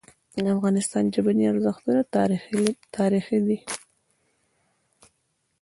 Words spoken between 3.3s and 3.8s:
دي.